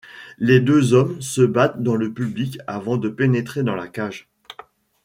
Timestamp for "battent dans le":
1.43-2.11